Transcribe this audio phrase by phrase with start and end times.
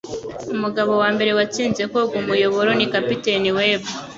[0.53, 3.81] Umugabo wambere watsinze koga Umuyoboro ni Kapiteni Web